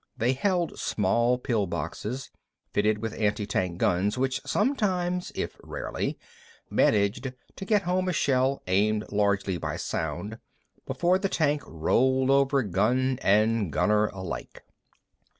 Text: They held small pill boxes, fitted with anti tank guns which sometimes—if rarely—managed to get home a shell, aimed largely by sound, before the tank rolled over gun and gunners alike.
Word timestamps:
They 0.17 0.33
held 0.33 0.79
small 0.79 1.37
pill 1.37 1.67
boxes, 1.67 2.31
fitted 2.73 2.97
with 3.03 3.13
anti 3.13 3.45
tank 3.45 3.77
guns 3.77 4.17
which 4.17 4.41
sometimes—if 4.47 5.59
rarely—managed 5.61 7.33
to 7.55 7.65
get 7.65 7.83
home 7.83 8.09
a 8.09 8.13
shell, 8.13 8.63
aimed 8.65 9.05
largely 9.11 9.59
by 9.59 9.77
sound, 9.77 10.39
before 10.87 11.19
the 11.19 11.29
tank 11.29 11.61
rolled 11.67 12.31
over 12.31 12.63
gun 12.63 13.19
and 13.21 13.71
gunners 13.71 14.09
alike. 14.15 14.63